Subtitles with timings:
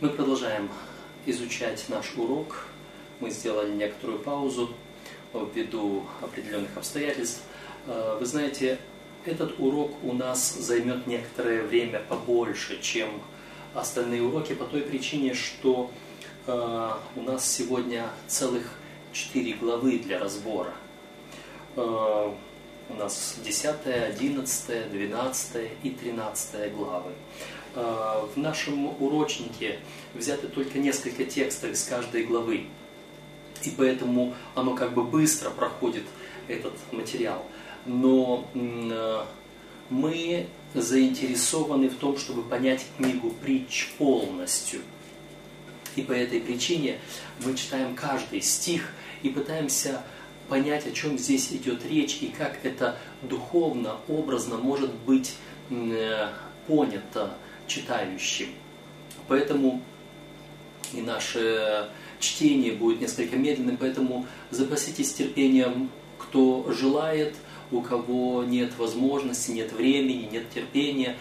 [0.00, 0.70] Мы продолжаем
[1.26, 2.64] изучать наш урок.
[3.20, 4.70] Мы сделали некоторую паузу
[5.34, 7.42] ввиду определенных обстоятельств.
[7.86, 8.78] Э, вы знаете,
[9.26, 13.10] этот урок у нас займет некоторое время побольше, чем
[13.74, 15.90] остальные уроки, по той причине, что
[16.46, 18.78] э, у нас сегодня целых
[19.12, 20.72] четыре главы для разбора.
[21.76, 22.32] Э,
[22.88, 27.12] у нас 10, 11, 12 и 13 главы.
[27.74, 29.78] Э, в нашем урочнике
[30.14, 32.66] взяты только несколько текстов из каждой главы.
[33.62, 36.04] И поэтому оно как бы быстро проходит
[36.48, 37.44] этот материал.
[37.86, 39.24] Но э,
[39.88, 44.80] мы заинтересованы в том, чтобы понять книгу притч полностью.
[45.94, 46.98] И по этой причине
[47.44, 50.02] мы читаем каждый стих и пытаемся
[50.48, 55.34] понять, о чем здесь идет речь и как это духовно, образно может быть
[55.70, 56.28] э,
[56.66, 57.34] понято
[57.70, 58.48] читающим.
[59.28, 59.80] Поэтому
[60.92, 67.34] и наше чтение будет несколько медленным, поэтому запаситесь терпением, кто желает,
[67.70, 71.16] у кого нет возможности, нет времени, нет терпения,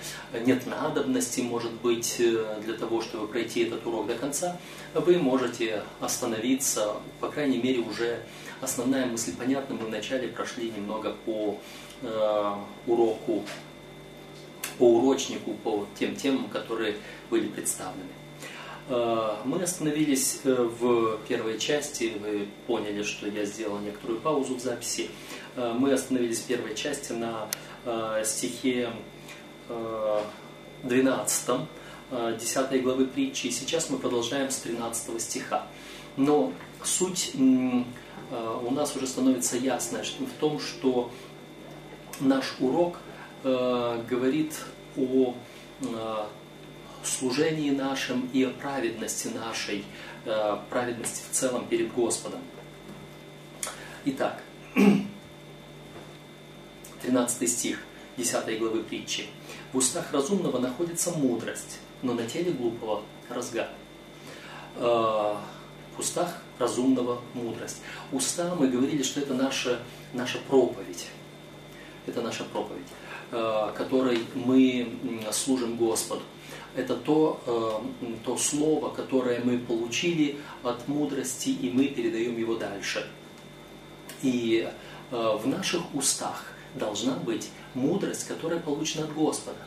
[0.46, 4.58] нет надобности, может быть, для того, чтобы пройти этот урок до конца,
[4.96, 8.20] вы можете остановиться, по крайней мере, уже
[8.62, 11.60] основная мысль понятна, мы вначале прошли немного по
[12.02, 12.54] э,
[12.88, 13.44] уроку
[14.80, 16.96] по урочнику, по тем темам, которые
[17.30, 18.10] были представлены.
[18.88, 24.60] Э, мы остановились э, в первой части, вы поняли, что я сделал некоторую паузу в
[24.60, 25.10] записи.
[25.56, 27.48] Э, мы остановились в первой части на
[28.26, 28.90] стихе
[30.84, 31.50] 12,
[32.38, 35.66] 10 главы притчи, и сейчас мы продолжаем с 13 стиха.
[36.18, 36.52] Но
[36.84, 41.10] суть у нас уже становится ясная в том, что
[42.20, 42.98] наш урок–
[43.44, 44.54] э, говорит
[44.98, 45.36] о
[45.82, 46.26] э,
[47.04, 49.86] служении нашем и о праведности нашей,
[50.26, 52.42] э, праведности в целом перед Господом.
[54.06, 54.42] Итак,
[57.02, 57.80] 13 стих
[58.18, 59.28] 10 главы притчи.
[59.74, 63.70] В устах разумного находится мудрость, но на теле глупого разгар.
[64.76, 65.36] Э,
[65.96, 67.82] в устах разумного мудрость.
[68.12, 69.80] Уста, мы говорили, что это наша,
[70.14, 71.08] наша проповедь.
[72.06, 72.88] Это наша проповедь.
[73.32, 74.92] Э, которой мы
[75.32, 76.24] служим Господу.
[76.76, 83.08] Это то, э, то слово, которое мы получили от мудрости, и мы передаем его дальше.
[84.24, 84.68] И
[85.12, 89.60] э, в наших устах должна быть мудрость, которая получена от Господа.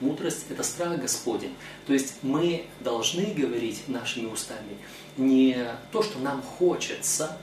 [0.00, 1.54] Мудрость– это страх Господень.
[1.86, 4.76] То есть мы должны говорить нашими устами
[5.16, 5.56] не
[5.90, 7.38] то, что нам хочется,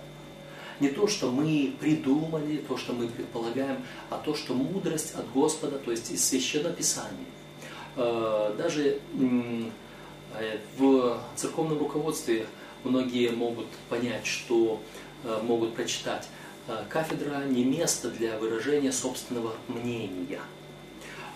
[0.79, 5.77] не то, что мы придумали, то, что мы предполагаем, а то, что мудрость от Господа,
[5.77, 7.25] то есть из Священного Писания.
[7.95, 12.47] Э, даже э, в церковном руководстве
[12.83, 14.81] многие могут понять, что
[15.23, 16.27] э, могут прочитать,
[16.87, 20.39] кафедра не место для выражения собственного мнения.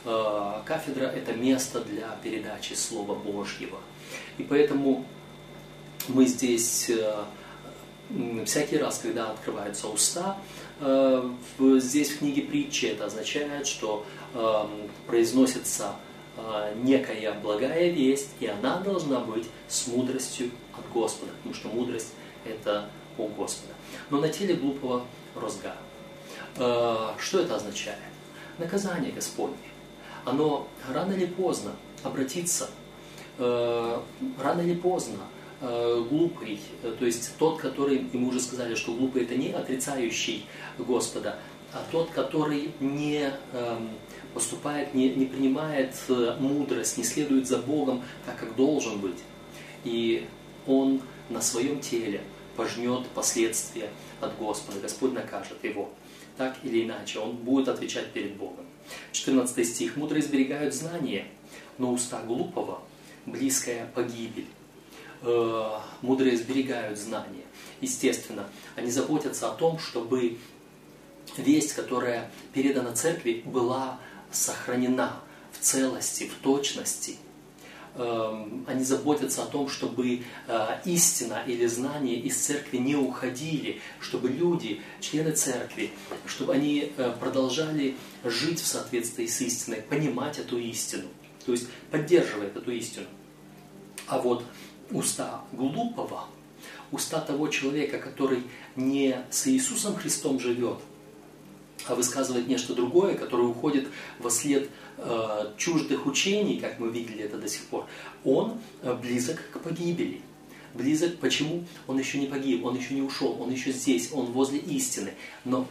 [0.06, 3.78] Кафедра– это место для передачи Слова Божьего.
[4.38, 5.06] И поэтому
[6.08, 6.90] мы здесь
[8.46, 10.38] всякий раз, когда открываются уста,
[10.80, 11.30] э,
[11.60, 15.96] здесь в книге притчи это означает, что эм, произносится
[16.38, 22.14] э, некая благая весть, и она должна быть с мудростью от Господа, потому что мудрость
[22.46, 23.74] это у Господа.
[24.10, 25.76] Но на теле глупого розга.
[26.58, 27.98] Э, что это означает?
[28.58, 29.58] Наказание Господне.
[30.26, 31.72] Оно рано или поздно
[32.04, 32.70] обратится,
[33.38, 35.20] рано или поздно
[35.62, 40.46] глупый, э, то есть тот, который, мы уже сказали, что глупый это не отрицающий
[40.78, 41.40] Господа,
[41.74, 43.90] а тот, который не эм,
[44.34, 49.18] поступает, не, не принимает э, мудрость, не следует за Богом так, как должен быть.
[49.84, 50.28] И
[50.66, 52.22] он на своем теле
[52.56, 53.90] пожнет последствия
[54.22, 54.80] от Господа.
[54.80, 55.90] Господь накажет его.
[56.38, 58.66] Так или иначе, он будет отвечать перед Богом.
[59.12, 59.98] 14 стих.
[59.98, 61.26] «Мудрые сберегают знания,
[61.78, 62.82] но уста глупого–
[63.26, 64.46] близкая погибель».
[65.22, 67.44] Э, мудрые сберегают знания.
[67.82, 70.38] Естественно, они заботятся о том, чтобы
[71.38, 74.00] весть, которая передана церкви, была
[74.32, 75.20] сохранена
[75.52, 77.18] в целости, в точности.
[77.96, 84.30] Эм, они заботятся о том, чтобы э, истина или знания из церкви не уходили, чтобы
[84.30, 85.90] люди, члены церкви,
[86.28, 91.08] чтобы они э, продолжали жить в соответствии с истиной, понимать эту истину,
[91.44, 93.08] то есть поддерживать эту истину.
[94.06, 94.44] А вот
[94.92, 96.26] уста глупого,
[96.92, 98.44] уста того человека, который
[98.76, 100.80] не с Иисусом Христом живет,
[101.86, 103.88] а высказывает нечто другое, которое уходит
[104.20, 107.86] во след э, чуждых учений, как мы видели это до сих пор,
[108.24, 110.22] он э, близок к погибели.
[110.74, 111.64] Близок, почему?
[111.88, 115.14] Он еще не погиб, он еще не ушел, он еще здесь, он возле истины,
[115.44, 115.68] но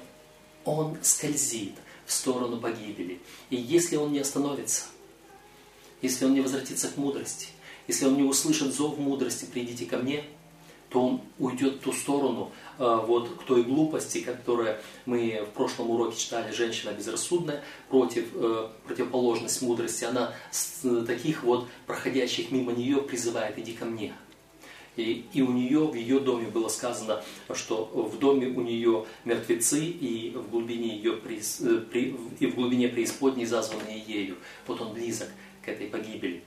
[0.64, 1.74] он скользит
[2.06, 3.20] в сторону погибели.
[3.50, 4.84] И если он не остановится,
[6.02, 7.48] если он не возвратится к мудрости,
[7.86, 10.24] если он не услышит зов мудрости, придите ко мне,
[10.88, 15.90] то он уйдет в ту сторону, э, вот к той глупости, которая мы в прошлом
[15.90, 20.32] уроке читали, женщина безрассудная, против, э, противоположность мудрости, она
[20.84, 24.14] э, таких вот проходящих мимо нее призывает, иди ко мне.
[24.96, 27.22] И, и у нее, в ее доме было сказано,
[27.52, 31.18] что в доме у нее мертвецы, и в глубине ее
[32.40, 34.36] и в глубине преисподней зазванные ею.
[34.66, 35.28] Вот он близок
[35.62, 36.42] к этой погибели.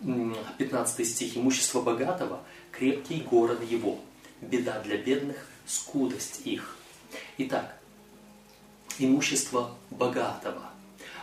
[0.00, 1.36] 15 стих.
[1.36, 2.40] Имущество богатого
[2.72, 3.98] крепкий город его,
[4.40, 5.36] беда для бедных,
[5.66, 6.76] скудость их.
[7.38, 7.76] Итак,
[8.98, 10.70] имущество богатого.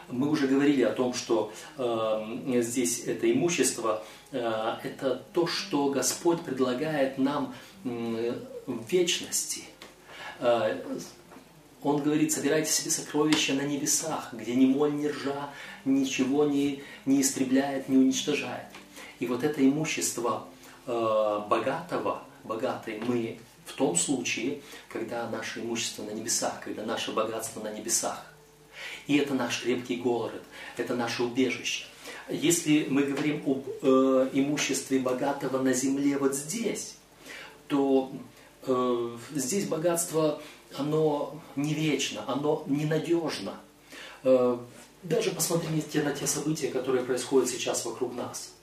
[0.10, 6.42] Мы уже говорили о том, что э, здесь это имущество, э, это то, что Господь
[6.42, 8.34] предлагает нам э,
[8.66, 9.64] в вечности.
[10.40, 10.82] Э,
[11.84, 15.50] он говорит, собирайте себе сокровища на небесах, где ни моль, ни ржа
[15.86, 18.68] ничего не, не истребляет, не уничтожает.
[19.20, 20.48] И вот это имущество
[20.88, 27.62] Э, богатого, богатой мы в том случае, когда наше имущество на небесах, когда наше богатство
[27.62, 28.26] на небесах.
[29.06, 30.42] И это наш крепкий город,
[30.78, 31.86] это наше убежище.
[32.30, 36.96] Если мы говорим об э, имуществе богатого на земле вот здесь,
[37.68, 38.12] то
[38.66, 40.42] э, здесь богатство,
[40.78, 43.56] оно не вечно, оно ненадежно.
[44.24, 44.58] Э,
[45.04, 48.54] даже посмотрите на те события, которые происходят сейчас вокруг нас.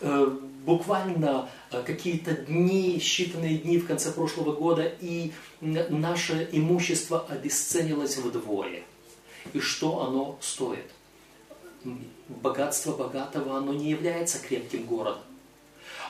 [0.00, 0.26] Э,
[0.64, 8.82] буквально э, какие-то дни, считанные дни в конце прошлого года, и наше имущество обесценилось вдвое.
[9.52, 10.90] И что оно стоит?
[12.28, 15.22] Богатство богатого, оно не является крепким городом.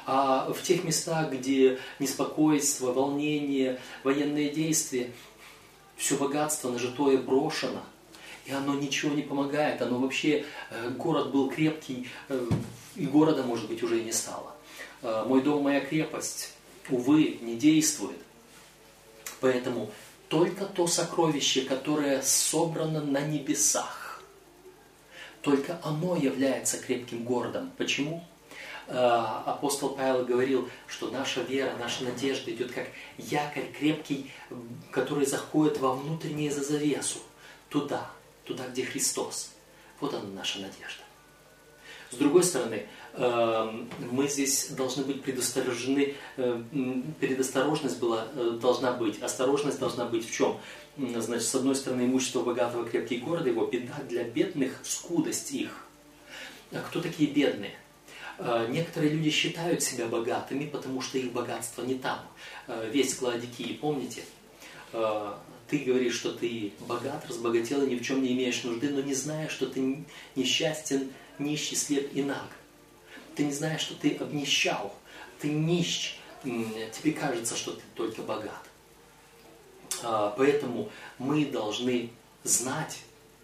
[0.06, 5.12] А в тех местах, где неспокойство, волнение, военные действия,
[5.96, 7.82] все богатство нажитое брошено,
[8.46, 12.08] и оно ничего не помогает, оно вообще, э, город был крепкий,
[12.96, 14.54] и города, может быть, уже и не стало.
[15.02, 16.50] А, мой дом, моя крепость,
[16.90, 18.18] увы, не действует.
[19.40, 19.90] Поэтому
[20.28, 24.22] только то сокровище, которое собрано на небесах,
[25.40, 27.72] только оно является крепким городом.
[27.76, 28.24] Почему?
[28.94, 34.30] А, апостол Павел говорил, что наша вера, наша надежда идет как якорь крепкий,
[34.90, 37.20] который заходит во внутреннее за завесу,
[37.70, 38.10] туда,
[38.44, 39.52] туда, где Христос.
[39.98, 41.02] Вот она наша надежда.
[42.10, 46.62] С другой стороны, эм, мы здесь должны быть предосторожены, э,
[47.18, 50.58] предосторожность была, э, должна быть, осторожность должна быть в чем?
[50.98, 55.86] Значит, с одной стороны, имущество богатого крепкий город, его беда для бедных, скудость их.
[56.70, 57.72] А кто такие бедные?
[58.44, 62.20] Э, некоторые люди считают себя богатыми, потому что их богатство не там.
[62.90, 64.22] Весь Кладикии, помните?
[64.92, 69.14] Ты говоришь, что ты богат, разбогател и ни в чем не имеешь нужды, но не
[69.14, 70.04] зная, что ты
[70.36, 72.48] несчастен нищий, слеп и наг.
[73.34, 74.94] Ты не знаешь, что ты обнищал,
[75.40, 78.68] ты нищ, тебе кажется, что ты только богат.
[80.02, 82.10] А, поэтому мы должны
[82.44, 82.98] знать,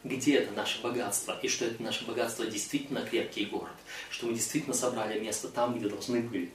[0.09, 3.75] где это наше богатство, и что это наше богатство действительно крепкий город,
[4.11, 6.51] что мы действительно собрали место там, где должны были.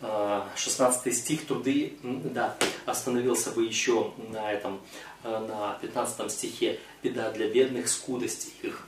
[0.00, 4.80] 16 а, стих труды, да, остановился бы еще на этом,
[5.24, 8.86] а, на 15 стихе, беда для бедных, скудость их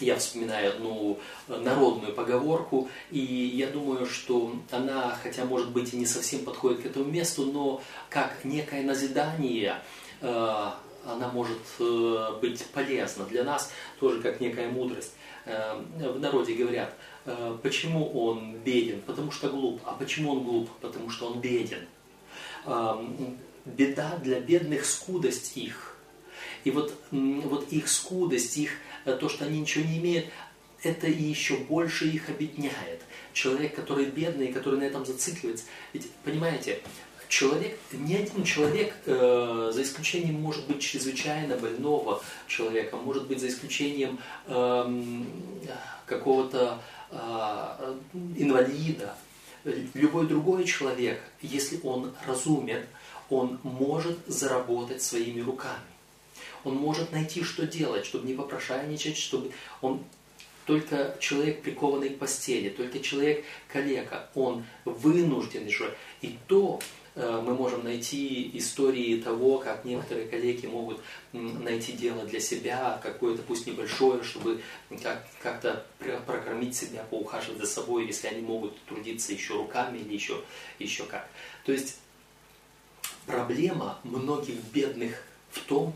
[0.00, 5.96] я вспоминаю одну э, народную поговорку, и я думаю, что она, хотя может быть и
[5.96, 9.76] не совсем подходит к этому месту, но как некое назидание,
[10.20, 10.70] э,
[11.04, 15.14] она может э, быть полезна для нас, тоже как некая мудрость.
[15.46, 16.94] В народе говорят,
[17.62, 19.00] почему он беден?
[19.00, 19.80] Потому что глуп.
[19.86, 20.70] А почему он глуп?
[20.82, 21.88] Потому что он беден.
[23.64, 25.96] Беда для бедных скудость их.
[26.64, 28.72] И вот, вот их скудость, их
[29.04, 30.26] Э, то, что они ничего не имеют,
[30.82, 33.00] это и еще больше их обедняет.
[33.32, 35.64] Человек, который бедный, который на этом зацикливается.
[35.92, 36.80] Ведь, понимаете,
[37.30, 43.48] человек, ни один человек, э, за исключением, может быть, чрезвычайно больного человека, может быть, за
[43.48, 45.22] исключением э,
[46.06, 47.94] какого-то э,
[48.36, 49.14] инвалида,
[49.94, 52.84] любой другой человек, если он разумен,
[53.30, 55.90] он может заработать своими руками.
[56.64, 60.02] Он может найти, что делать, чтобы не попрошайничать, чтобы он
[60.66, 65.94] только человек, прикованный к постели, только человек калека, он вынужден же.
[66.22, 66.80] И то
[67.16, 71.00] мы можем найти истории того, как некоторые коллеги могут
[71.32, 74.62] найти дело для себя, какое-то пусть небольшое, чтобы
[75.02, 75.84] как- как-то
[76.26, 80.42] прокормить себя, поухаживать за собой, если они могут трудиться еще руками или еще,
[80.78, 81.28] еще как.
[81.64, 81.98] То есть
[83.26, 85.92] проблема многих бедных в том,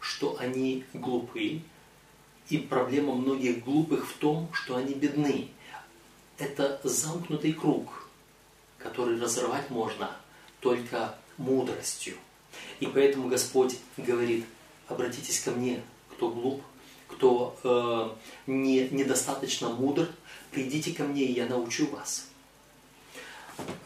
[0.00, 1.62] что они глупы,
[2.50, 5.48] и проблема многих глупых в том, что они бедны.
[6.38, 8.08] Это замкнутый круг,
[8.78, 10.16] который разорвать можно
[10.60, 12.14] только мудростью.
[12.80, 14.44] И поэтому Господь говорит,
[14.88, 16.62] обратитесь ко мне, кто глуп,
[17.08, 20.08] кто э, не, недостаточно мудр,
[20.50, 22.26] придите ко мне, и я научу вас.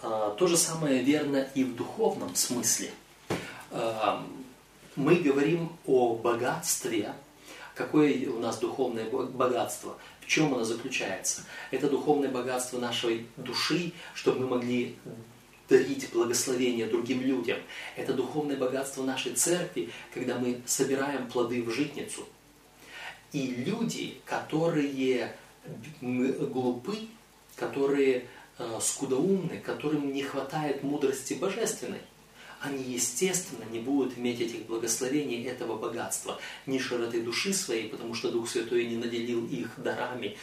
[0.03, 2.91] Э, то же самое верно и в духовном смысле.
[3.71, 4.19] Э,
[4.97, 7.15] мы говорим о богатстве,
[7.75, 9.97] Какое у нас духовное богатство?
[10.21, 11.43] В чем оно заключается?
[11.71, 14.97] Это духовное богатство нашей души, чтобы мы могли
[15.73, 17.59] дарить благословение другим людям.
[17.97, 22.29] Это духовное богатство нашей церкви, когда мы собираем плоды в житницу.
[23.33, 25.35] И люди, которые
[26.01, 26.99] глупы,
[27.57, 28.27] которые
[28.59, 32.01] э, скудоумны, которым не хватает мудрости божественной,
[32.61, 38.31] они, естественно, не будут иметь этих благословений, этого богатства, ни широты души своей, потому что
[38.31, 40.37] Дух Святой не наделил их дарами.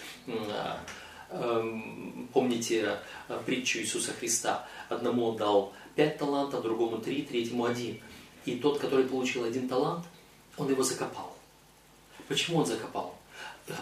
[1.31, 4.67] Эм, помните э, притчу Иисуса Христа?
[4.89, 8.00] Одному дал пять талантов, другому три, третьему один.
[8.45, 10.05] И тот, который получил один талант,
[10.57, 11.36] он его закопал.
[12.27, 13.15] Почему он закопал?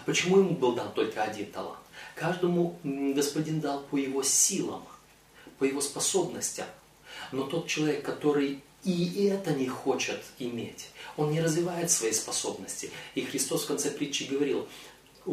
[0.06, 1.80] Почему ему был дан только один талант?
[2.16, 4.84] Каждому Господин дал по его силам,
[5.58, 6.68] по его способностям.
[7.32, 12.92] Но тот человек, который и это не хочет иметь, он не развивает свои способности.
[13.16, 14.68] И Христос в конце притчи говорил,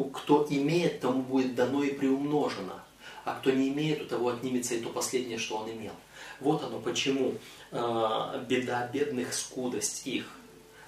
[0.03, 2.83] кто имеет, тому будет дано и приумножено,
[3.25, 5.93] а кто не имеет, у того отнимется и то последнее, что он имел.
[6.41, 7.35] Вот оно почему
[7.71, 10.27] э, беда бедных, скудость их,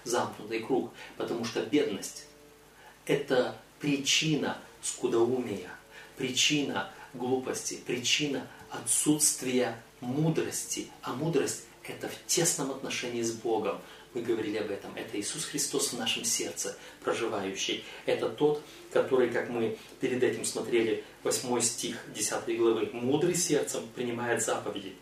[0.05, 2.27] замкнутый круг, потому что бедность–
[3.07, 5.71] это причина скудоумия,
[6.17, 10.89] причина глупости, причина отсутствия мудрости.
[11.03, 13.81] А мудрость– это в тесном отношении с Богом.
[14.17, 14.91] Мы говорили об этом.
[14.95, 17.85] Это Иисус Христос в нашем сердце проживающий.
[18.07, 24.43] Это тот, который, как мы перед этим смотрели, 8 стих 10 главы, «Мудрый сердцем принимает
[24.43, 24.95] заповеди,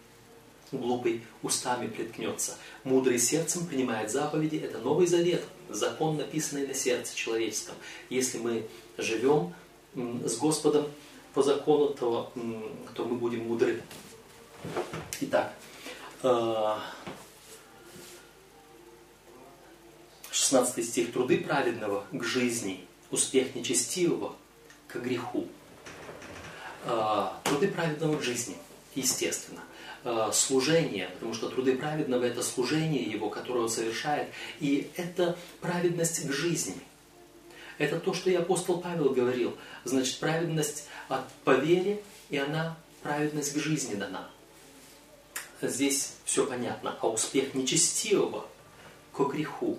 [0.73, 2.56] глупый устами приткнется».
[2.83, 7.76] Мудрый сердцем принимает заповеди– это Новый Завет, закон, написанный на сердце человеческом.
[8.11, 8.66] Если мы
[8.99, 9.54] живем
[9.94, 10.90] с Господом
[11.35, 12.33] по закону, то,
[12.97, 13.80] то мы будем мудры.
[15.21, 15.54] Итак,
[20.35, 21.12] 16 э, стих.
[21.12, 24.35] Труды праведного к жизни, успех нечестивого
[24.88, 25.47] к греху.
[26.85, 28.57] Э, труды праведного к жизни,
[28.95, 29.61] естественно.
[30.05, 34.29] Э, служение, потому что труды праведного– это служение его, которое он совершает,
[34.61, 36.76] и это праведность к жизни.
[37.79, 39.57] Это то, что и апостол Павел говорил.
[39.85, 44.29] Значит, праведность от по вере, и она праведность к жизни дана
[45.69, 46.97] здесь все понятно.
[47.00, 48.47] А успех нечестивого
[49.12, 49.79] к греху.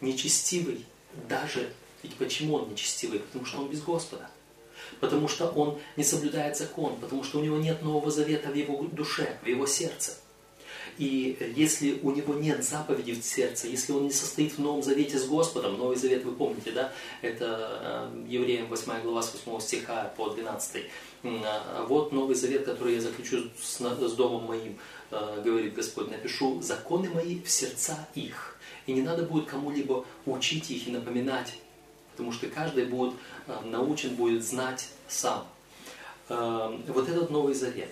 [0.00, 0.84] Нечестивый
[1.28, 1.72] даже,
[2.02, 3.20] ведь почему он нечестивый?
[3.20, 4.30] Потому что он без Господа.
[5.00, 8.82] Потому что он не соблюдает закон, потому что у него нет Нового Завета в его
[8.82, 10.14] душе, в его сердце.
[10.98, 15.18] И если у него нет заповедей в сердце, если он не состоит в Новом Завете
[15.18, 20.12] с Господом, Новый Завет вы помните, да, это э, Евреям 8 глава с 8 стиха
[20.16, 20.84] по 12.
[21.24, 24.78] А вот Новый Завет, который я заключу с, с домом моим,
[25.10, 28.53] э, говорит Господь, напишу законы мои в сердца их.
[28.86, 31.54] И не надо будет кому-либо учить их и напоминать,
[32.12, 33.14] потому что каждый будет
[33.46, 35.46] э, научен, будет знать сам.
[36.26, 37.90] Вот этот Новый Завет.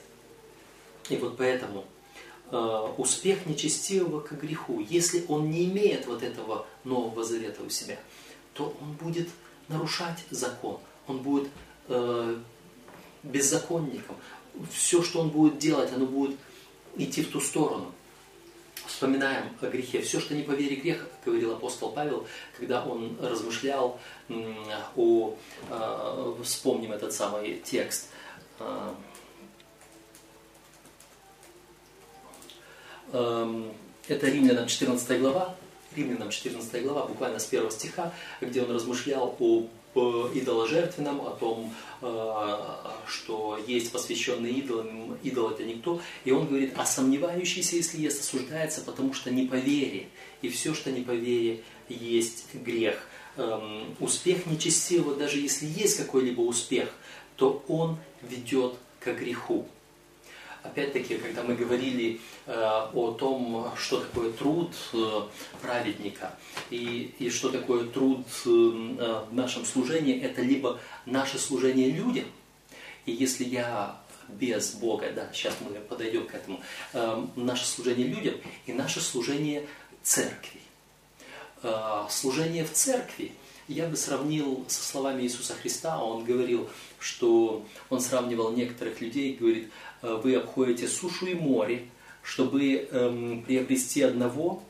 [1.11, 1.85] И вот поэтому
[2.55, 4.85] Э, успех нечестивого к греху.
[4.91, 7.99] Если он не имеет вот этого Нового Завета у себя,
[8.53, 9.31] то он будет
[9.69, 11.49] нарушать закон, он будет
[11.89, 12.37] э,
[13.23, 14.17] беззаконником.
[14.71, 16.37] Все, что он будет делать, оно будет
[16.99, 17.91] идти в ту сторону.
[18.87, 20.01] Вспоминаем о грехе.
[20.03, 23.99] Все, что не по вере грех, говорил апостол Павел, когда он размышлял
[24.97, 25.35] о,
[25.71, 28.09] э, вспомним этот самый текст,
[28.59, 28.95] э,
[33.13, 33.73] Эм,
[34.09, 35.55] это Римлянам 14 глава,
[35.95, 39.67] Римлянам 14 глава, буквально с первого стиха, где он размышлял о
[40.01, 42.65] идоложертвенном, о том, э,
[43.07, 46.01] что есть посвященный идолам, идол это никто.
[46.25, 50.09] И он говорит, а сомневающийся, если есть, осуждается, потому что не по вере.
[50.41, 53.07] И все, что не по вере, есть грех.
[53.37, 56.89] Эм, успех нечестивого, даже если есть какой-либо успех,
[57.37, 59.67] то он ведет к греху.
[60.63, 62.53] Опять-таки, когда мы говорили э,
[62.95, 65.23] о том, что такое труд э,
[65.61, 66.35] праведника
[66.71, 72.27] и, и что такое труд э, в нашем служении, это либо наше служение людям,
[73.07, 76.61] и если я без Бога, да, сейчас мы подойдем к этому,
[77.37, 79.67] наше служение людям и наше служение
[80.03, 80.61] церкви.
[82.09, 83.33] Служение в церкви
[83.69, 86.03] я бы сравнил со словами Иисуса Христа.
[86.03, 89.71] Он говорил, что он сравнивал некоторых людей, говорит,
[90.03, 91.87] «Э, вы обходите сушу и море,
[92.23, 94.63] чтобы эм, приобрести одного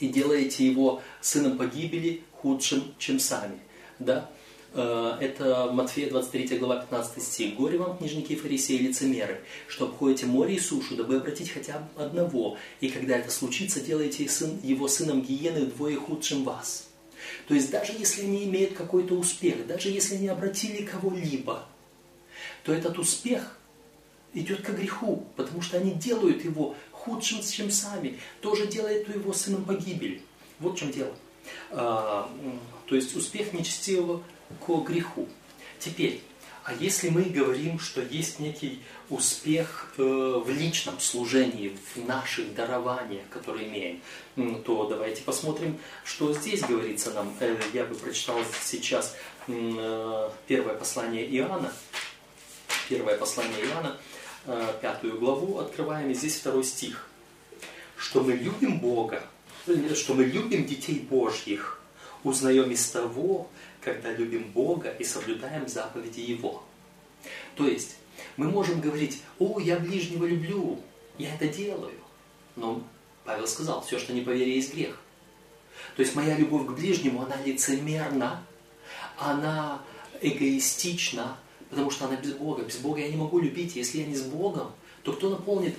[0.00, 3.58] и делаете его сыном погибели худшим, чем сами.
[3.98, 4.30] Да?
[4.74, 7.54] Э, это Матфея 23 глава 15 стих.
[7.54, 12.02] «Горе вам, книжники и фарисеи, лицемеры, что обходите море и сушу, дабы обратить хотя бы
[12.02, 14.28] одного, и когда это случится, делаете
[14.62, 16.88] его сыном гиены вдвое худшим вас».
[17.46, 21.66] То есть даже если они имеют какой-то успех, даже если они обратили кого-либо,
[22.62, 23.58] то этот успех
[24.32, 28.18] идет к греху, потому что они делают его худшим, чем сами.
[28.40, 30.22] Тоже делает его сыном погибели.
[30.58, 31.14] Вот в чем дело.
[31.70, 32.30] А,
[32.86, 34.22] то есть успех нечестивого
[34.60, 35.28] к греху.
[35.78, 36.22] Теперь,
[36.64, 43.28] а если мы говорим, что есть некий успех э, в личном служении, в наших дарованиях,
[43.28, 44.00] которые имеем,
[44.62, 47.36] то давайте посмотрим, что здесь говорится нам.
[47.40, 49.14] Э, я бы прочитал сейчас
[49.46, 51.70] э, первое послание Иоанна,
[52.88, 53.98] первое послание Иоанна,
[54.80, 57.08] пятую главу открываем, и здесь второй стих.
[57.96, 59.22] Что мы любим Бога,
[59.94, 61.80] что мы любим детей Божьих,
[62.24, 63.48] узнаем из того,
[63.84, 66.62] когда любим Бога и соблюдаем заповеди Его.
[67.54, 67.96] То есть,
[68.36, 70.80] мы можем говорить, о, я ближнего люблю,
[71.18, 71.98] я это делаю.
[72.56, 72.82] Но
[73.24, 74.98] Павел сказал, все, что не по вере, есть грех.
[75.96, 78.44] То есть моя любовь к ближнему, она лицемерна,
[79.18, 79.82] она
[80.20, 81.36] эгоистична,
[81.70, 82.62] потому что она без Бога.
[82.62, 83.76] Без Бога я не могу любить.
[83.76, 84.72] Если я не с Богом,
[85.02, 85.74] то кто наполнит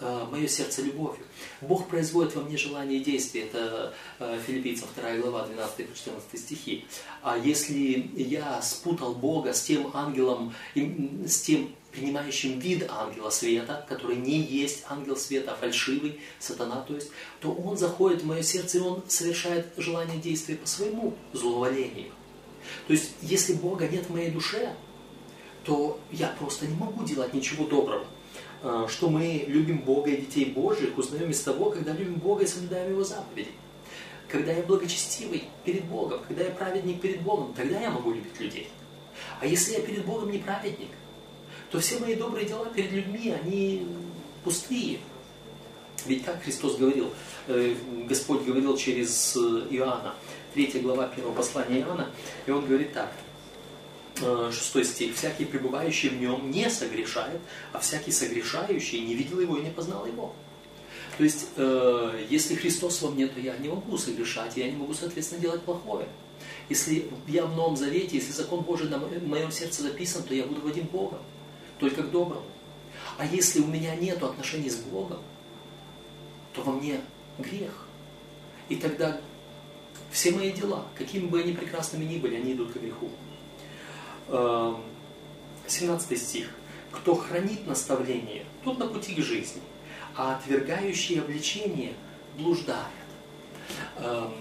[0.00, 1.24] мое сердце любовью.
[1.60, 3.42] Бог производит во мне желание и действия.
[3.42, 6.86] Это э, Филиппийцам 2 глава, 12-14 стихи.
[7.22, 14.16] А если я спутал Бога с тем ангелом, с тем принимающим вид ангела света, который
[14.16, 18.78] не есть ангел света, а фальшивый, сатана, то есть, то он заходит в мое сердце,
[18.78, 22.12] и он совершает желание действия по своему зловолению.
[22.86, 24.74] То есть, если Бога нет в моей душе,
[25.64, 28.06] то я просто не могу делать ничего доброго.
[28.60, 32.46] Э, что мы любим Бога и детей Божьих, узнаем из того, когда любим Бога и
[32.46, 33.50] соблюдаем Его заповеди.
[34.28, 38.68] Когда я благочестивый перед Богом, когда я праведник перед Богом, тогда я могу любить людей.
[39.40, 40.90] А если я перед Богом не праведник,
[41.70, 43.86] то все мои добрые дела перед людьми, они
[44.42, 44.98] пустые.
[46.06, 47.10] Ведь как Христос говорил,
[47.46, 47.74] э,
[48.08, 50.14] Господь говорил через э, Иоанна,
[50.54, 52.08] 3 глава 1 послания Иоанна,
[52.46, 53.12] и он говорит так–
[54.18, 57.40] 6 э, стих, «Всякий, пребывающий в нем, не согрешает,
[57.72, 60.34] а всякий согрешающий не видел его и не познал его».
[61.16, 64.94] То есть, э, если Христос во мне, то я не могу согрешать, я не могу,
[64.94, 66.06] соответственно, делать плохое.
[66.68, 70.60] Если я в Новом Завете, если закон Божий на моем сердце записан, то я буду
[70.60, 71.20] водим Богом,
[71.80, 72.46] только к доброму.
[73.16, 75.20] А если у меня нет отношений с Богом,
[76.52, 77.00] то во мне
[77.38, 77.86] грех.
[78.68, 79.20] И тогда
[80.12, 83.10] все мои дела, какими бы они прекрасными ни были, они идут к греху.
[84.28, 86.50] 17 эм, стих.
[86.90, 89.60] «Кто хранит наставление, тот на пути к жизни,
[90.16, 91.94] а отвергающие обличение
[92.36, 92.86] блуждают».
[93.98, 94.32] Эм,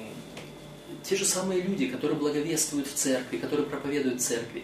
[1.04, 4.64] те же самые люди, которые благовествуют в церкви, которые проповедуют в церкви,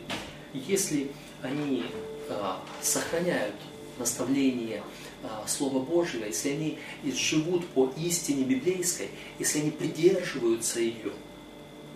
[0.53, 1.85] если они
[2.29, 3.55] э, сохраняют
[3.97, 4.83] наставление
[5.23, 6.79] э, Слова Божьего, если они
[7.13, 9.09] живут по истине библейской,
[9.39, 11.13] если они придерживаются ее,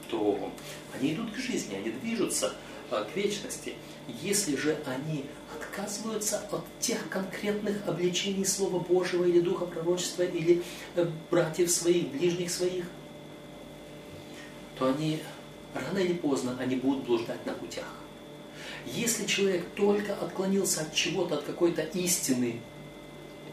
[0.10, 0.52] то
[0.94, 2.56] они идут к жизни, они движутся
[2.89, 3.76] к вечности.
[4.21, 10.63] Если же они отказываются от тех конкретных обличений Слова Божьего или Духа Пророчества, или
[10.95, 12.86] э, братьев своих, ближних своих,
[14.80, 15.19] то они
[15.73, 17.91] рано или поздно они будут блуждать на путях.
[18.86, 22.62] Если человек только отклонился от чего-то, от какой-то истины,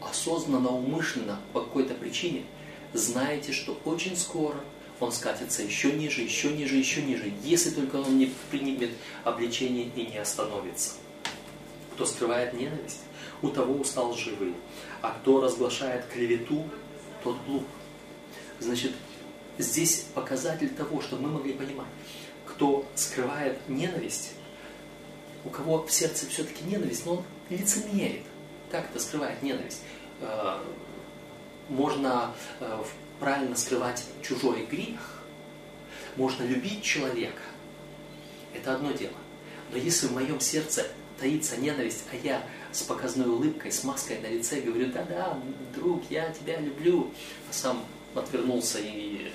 [0.01, 2.45] осознанно, умышленно, по какой-то причине,
[2.93, 4.57] знаете, что очень скоро–
[4.99, 8.91] он скатится еще ниже, еще ниже, еще ниже, если только он не примет
[9.23, 10.91] обличение и не остановится.
[11.93, 13.01] Кто скрывает ненависть,
[13.41, 14.53] у того устал живый,
[15.01, 16.65] а кто разглашает клевету,
[17.23, 17.65] тот глуп.
[18.59, 18.93] Значит,
[19.57, 21.87] здесь показатель того, что мы могли понимать,
[22.45, 24.31] кто скрывает ненависть,
[25.43, 28.23] у кого в сердце все-таки ненависть, но он лицемерит.
[28.71, 29.81] Как это скрывает ненависть?
[30.21, 30.57] Э,
[31.69, 32.83] можно э,
[33.19, 35.23] правильно скрывать чужой грех,
[36.15, 37.41] можно любить человека,
[38.53, 39.13] это одно дело.
[39.71, 40.87] Но если в моем сердце
[41.19, 45.39] таится ненависть, а я с показной улыбкой, с маской на лице говорю, да-да,
[45.73, 47.11] друг, я тебя люблю,
[47.49, 49.31] а сам отвернулся и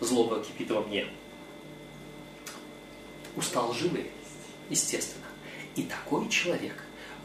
[0.00, 1.06] злоба кипит во мне.
[3.36, 4.10] Устал живый,
[4.68, 5.24] естественно.
[5.74, 6.74] И такой человек,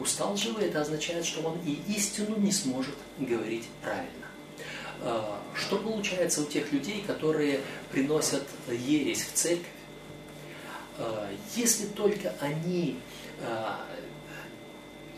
[0.00, 4.17] устал живый, это означает, что он и истину не сможет говорить правильно.
[5.02, 9.66] А, что получается у тех людей, которые приносят ересь в церковь?
[10.98, 12.98] А, если только они
[13.40, 13.84] а,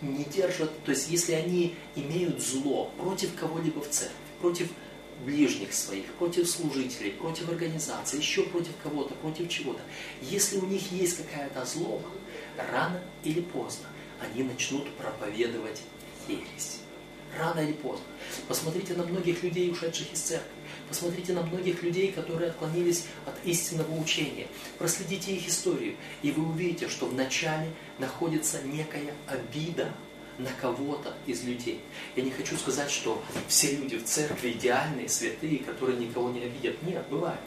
[0.02, 4.68] не держат, то есть если они имеют зло против кого-либо в церкви, против
[5.24, 9.80] ближних своих, против служителей, против организации, еще против кого-то, против чего-то,
[10.22, 12.08] если у них есть какая-то злоба,
[12.72, 13.86] рано или поздно
[14.20, 15.82] они начнут проповедовать
[16.28, 16.80] ересь.
[17.38, 18.04] Рано или поздно.
[18.48, 20.50] Посмотрите на многих людей, ушедших из церкви.
[20.88, 24.48] Посмотрите на многих людей, которые отклонились от истинного учения.
[24.78, 29.92] Проследите их историю, и вы увидите, что вначале находится некая обида
[30.38, 31.80] на кого-то из людей.
[32.16, 36.82] Я не хочу сказать, что все люди в церкви идеальные, святые, которые никого не обидят.
[36.82, 37.40] Нет, бывает.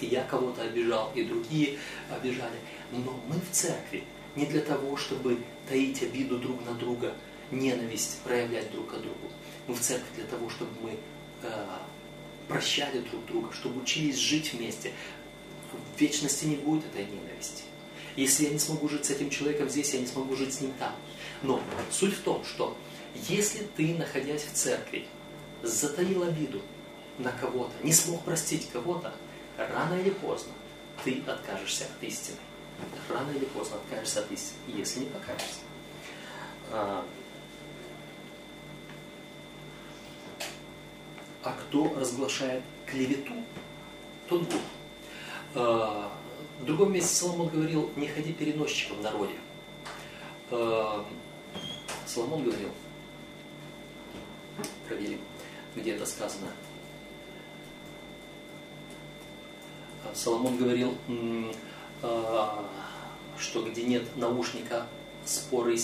[0.00, 1.78] И я кого-то обижал, и другие
[2.10, 2.58] обижали.
[2.92, 7.14] Но мы в церкви не для того, чтобы таить обиду друг на друга,
[7.50, 9.30] ненависть проявлять друг к другу.
[9.66, 10.98] Мы в церкви для того, чтобы мы
[11.42, 11.66] э,
[12.48, 14.92] прощали друг друга, чтобы учились жить вместе.
[15.72, 17.64] В вечности не будет этой ненависти.
[18.14, 20.72] Если я не смогу жить с этим человеком здесь, я не смогу жить с ним
[20.78, 20.94] там.
[21.42, 22.76] Но суть в том, что
[23.28, 25.06] если ты, находясь в церкви,
[25.62, 26.62] затаил обиду
[27.18, 29.14] на кого-то, не смог простить кого-то,
[29.56, 30.52] рано или поздно
[31.04, 32.38] ты откажешься от истины.
[33.08, 35.60] Рано или поздно откажешься от истины, если не покажешься.
[41.46, 43.32] А, кто разглашает клевету,
[44.28, 44.60] тот глуп.
[45.54, 46.10] А,
[46.60, 49.34] в другом месте Соломон говорил, не ходи переносчиком в народе.
[50.50, 51.06] А,
[52.04, 52.70] Соломон говорил,
[54.88, 55.20] проверим,
[55.76, 56.50] где это сказано.
[60.04, 60.98] А, Соломон говорил,
[63.38, 64.88] что где нет наушника,
[65.24, 65.76] споры,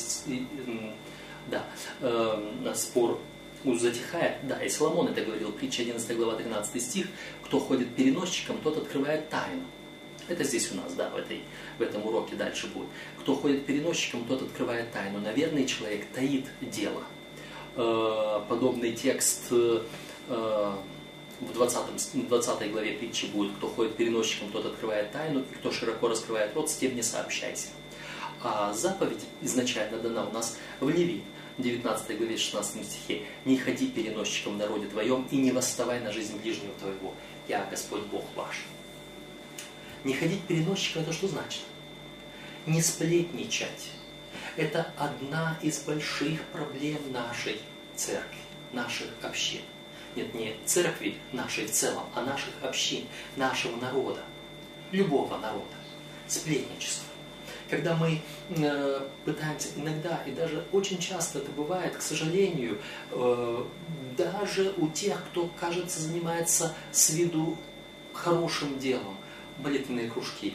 [1.46, 3.20] да, спор
[3.64, 4.36] затихает.
[4.46, 7.06] Да, и Соломон это говорил, притча 11 глава 13 стих,
[7.44, 9.62] кто ходит переносчиком, тот открывает тайну.
[10.28, 11.42] Это здесь у нас, да, в, этой,
[11.78, 12.88] в этом уроке дальше будет.
[13.20, 15.18] Кто ходит переносчиком, тот открывает тайну.
[15.18, 17.02] Наверный человек таит дело.
[17.76, 19.82] Э, подобный текст э,
[20.28, 23.52] в 20, 20 главе притчи будет.
[23.56, 27.68] Кто ходит переносчиком, тот открывает тайну, и кто широко раскрывает рот, с тем не сообщайся.
[28.42, 31.22] А заповедь изначально дана у нас в Левит.
[31.62, 36.36] 19 главе 16 стихе «Не ходи переносчиком в народе твоем и не восставай на жизнь
[36.38, 37.14] ближнего твоего,
[37.48, 38.64] я Господь Бог ваш».
[40.04, 41.62] Не ходить переносчиком– это что значит?
[42.66, 43.90] Не сплетничать.
[44.56, 47.58] Это одна из больших проблем нашей
[47.94, 48.38] церкви,
[48.72, 49.62] наших общин.
[50.16, 54.20] Нет, не церкви нашей в целом, а наших общин, нашего народа,
[54.90, 55.64] любого народа.
[56.26, 57.11] Сплетничество
[57.72, 62.76] когда мы э, пытаемся иногда, и даже очень часто это бывает, к сожалению,
[63.12, 63.64] э,
[64.14, 67.56] даже у тех, кто, кажется, занимается с виду
[68.12, 69.16] хорошим делом,
[69.56, 70.54] молитвенные кружки.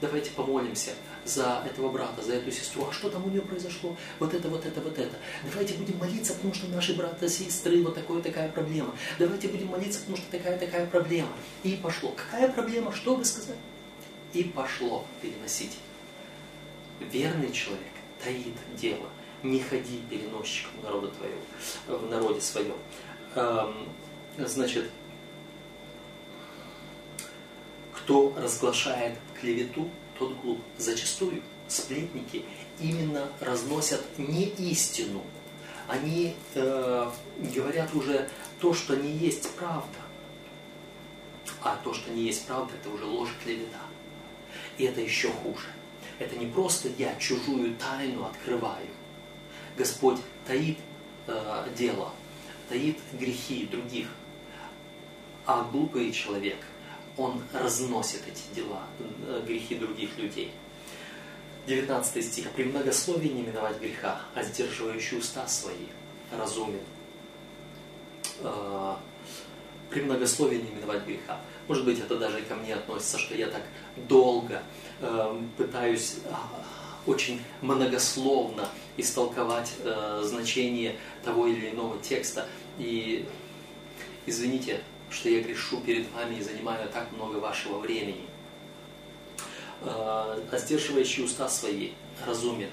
[0.00, 0.90] Давайте помолимся
[1.24, 2.88] за этого брата, за эту сестру.
[2.90, 3.96] А что там у нее произошло?
[4.18, 5.16] Вот это, вот это, вот это.
[5.48, 8.96] Давайте будем молиться, потому что наши брата, сестры, вот такая такая проблема.
[9.20, 11.30] Давайте будем молиться, потому что такая такая проблема.
[11.62, 12.12] И пошло.
[12.16, 12.92] Какая проблема?
[12.92, 13.58] Что вы сказали?
[14.32, 15.78] И пошло переносить
[17.10, 19.08] верный человек таит дело.
[19.42, 21.40] Не ходи переносчиком народа твоего,
[21.86, 22.76] в народе своем.
[24.38, 24.88] Значит,
[27.92, 30.60] кто разглашает клевету, тот глуп.
[30.78, 32.44] Зачастую сплетники
[32.80, 35.22] именно разносят не истину.
[35.88, 37.10] Они э,
[37.54, 39.98] говорят уже то, что не есть правда.
[41.62, 43.80] А то, что не есть правда, это уже ложь клевета.
[44.78, 45.66] И это еще хуже.
[46.18, 48.86] Это не просто я чужую тайну открываю.
[49.76, 50.78] Господь таит
[51.26, 52.12] э, дело,
[52.68, 54.08] таит грехи других.
[55.44, 56.58] А глупый человек,
[57.16, 58.82] он разносит эти дела,
[59.26, 60.52] э, грехи других людей.
[61.66, 62.50] 19 стих.
[62.50, 65.86] «При многословии не миновать греха, а сдерживающий уста свои
[66.36, 66.80] разумен».
[68.40, 68.96] Э,
[69.92, 71.40] при многословии не миновать греха.
[71.68, 73.62] Может быть, это даже ко мне относится, что я так
[74.08, 74.62] долго
[75.00, 76.32] э, пытаюсь э,
[77.06, 82.48] очень многословно истолковать э, значение того или иного текста.
[82.78, 83.28] И
[84.26, 88.24] извините, что я грешу перед вами и занимаю так много вашего времени.
[89.84, 91.90] а сдерживающий уста свои
[92.24, 92.70] разумен.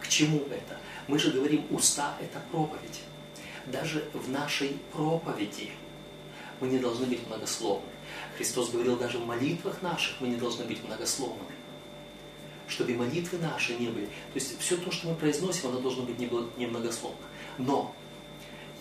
[0.00, 0.78] К чему это?
[1.08, 3.00] Мы же говорим, уста– это проповедь.
[3.66, 5.70] Даже в нашей проповеди
[6.60, 7.86] мы не должны быть многословны.
[8.36, 11.54] Христос говорил, даже в молитвах наших мы не должны быть многословными.
[12.66, 14.06] Чтобы молитвы наши не были.
[14.06, 17.18] То есть все то, что мы произносим, оно должно быть немногословно.
[17.58, 17.94] Но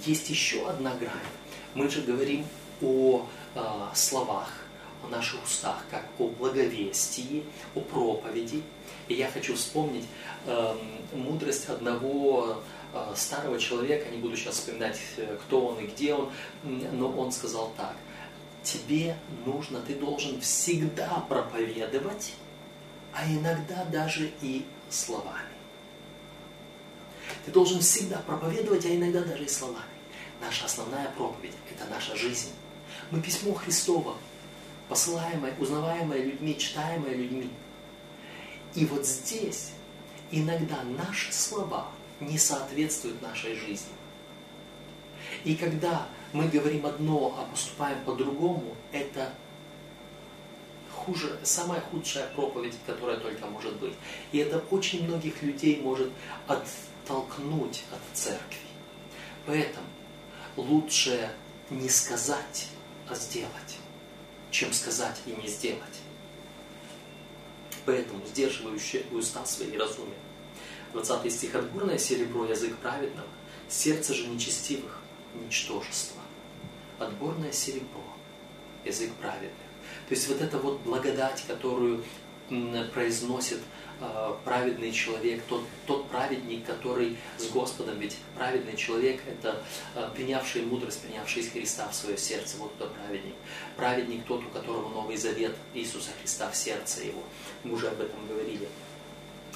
[0.06, 1.12] есть еще одна грань.
[1.76, 2.46] Мы же говорим
[2.82, 3.62] о э,
[3.94, 4.50] словах,
[5.04, 7.44] о наших устах, как о благовестии,
[7.76, 8.64] о проповеди.
[9.08, 10.06] И я хочу вспомнить
[10.46, 10.76] э,
[11.14, 12.64] мудрость одного
[13.16, 16.32] старого человека, не буду сейчас вспоминать, э, кто он и где он,
[16.64, 17.96] но он сказал так.
[18.64, 22.34] Тебе нужно, ты должен всегда проповедовать,
[23.12, 25.54] а иногда даже и словами.
[27.46, 29.86] Ты должен всегда проповедовать, а иногда даже и словами.
[30.40, 32.50] Наша основная проповедь– это наша жизнь.
[33.12, 34.16] Мы письмо Христово,
[34.88, 37.50] посылаемое, узнаваемое людьми, читаемое людьми.
[38.76, 39.72] И вот здесь
[40.32, 41.88] иногда наши слова
[42.26, 43.94] не соответствуют нашей жизни.
[45.44, 49.34] И когда мы говорим одно, а поступаем по-другому, это
[50.92, 53.94] хуже, самая худшая проповедь, которая только может быть.
[54.32, 56.10] И это очень многих людей может
[56.48, 58.60] оттолкнуть от церкви.
[59.46, 59.88] Поэтому
[60.56, 61.30] лучше
[61.70, 62.68] не сказать,
[63.10, 63.78] а сделать,
[64.52, 66.00] чем сказать и не сделать.
[67.86, 70.14] Поэтому сдерживающие уста свои разуме.
[70.94, 71.56] 20 стих.
[71.56, 73.28] Отборное серебро язык праведного,
[73.68, 75.00] сердце же нечестивых
[75.34, 76.22] ничтожество.
[77.00, 78.04] Отборное серебро
[78.86, 79.52] язык праведных.
[80.08, 82.04] То есть вот эта вот благодать, которую
[82.94, 83.60] произносит
[84.00, 89.64] э, праведный человек, тот, тот праведник, который с Господом, ведь праведный человек– это
[89.96, 93.34] э, принявший мудрость, принявший из Христа в свое сердце, вот кто праведник.
[93.78, 97.24] Праведник тот, у которого Новый Завет Иисуса Христа в сердце его.
[97.64, 98.68] Мы уже об этом говорили.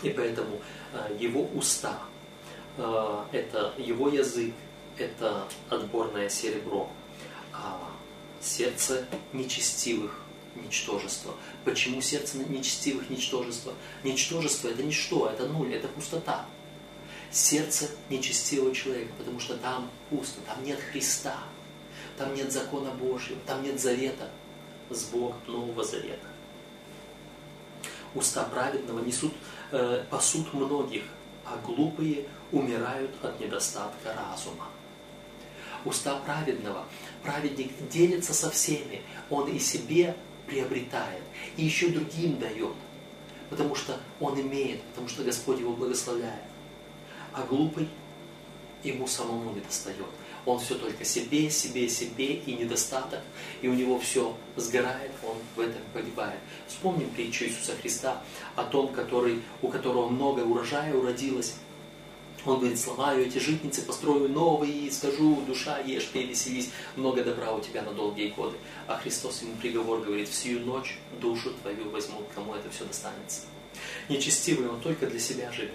[0.04, 0.62] И поэтому
[0.94, 2.00] э, его уста,
[2.78, 4.54] э, это его язык,
[4.98, 6.90] это отборное серебро,
[7.54, 7.80] а
[8.42, 10.22] сердце нечестивых
[10.56, 11.34] ничтожество.
[11.66, 13.74] Почему сердце нечестивых ничтожество?
[14.04, 16.46] Ничтожество это ничто, это нуль, это пустота.
[17.32, 21.38] Сердце нечестивого человека, потому что там пусто, там нет Христа,
[22.18, 24.30] там нет закона Божьего, там нет завета
[24.90, 26.27] с Богом, Нового Завета.
[28.15, 29.34] Уста праведного несут,
[29.72, 31.04] э, пасут многих,
[31.46, 34.67] а глупые умирают от недостатка разума.
[35.86, 36.86] Уста праведного.
[37.24, 39.02] Праведник делится со всеми.
[39.30, 40.15] Он и себе
[40.48, 41.24] приобретает,
[41.58, 42.74] и еще другим дает,
[43.50, 46.43] потому что он имеет, потому что Господь его благословляет.
[47.34, 47.89] А глупый
[48.84, 49.98] ему самому не достает.
[50.48, 53.20] Он все только себе, себе, себе и недостаток,
[53.62, 56.40] и у него все сгорает, он в этом погибает.
[56.70, 58.24] Вспомним притчу Иисуса Христа
[58.56, 61.56] о том, который, у которого много урожая уродилось,
[62.46, 67.52] он говорит, сломаю эти житницы, построю новые, и скажу, душа, ешь, пей, веселись, много добра
[67.52, 68.56] у тебя на долгие годы.
[68.88, 73.42] А Христос ему приговор говорит, всю ночь душу твою возьмут, кому это все достанется.
[74.08, 75.74] Нечестивый он только для себя живет.